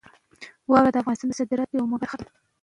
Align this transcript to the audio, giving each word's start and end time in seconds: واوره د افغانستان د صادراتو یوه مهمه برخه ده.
واوره 0.69 0.91
د 0.91 0.97
افغانستان 1.01 1.27
د 1.29 1.33
صادراتو 1.39 1.73
یوه 1.77 1.87
مهمه 1.89 1.99
برخه 2.03 2.15
ده. 2.19 2.27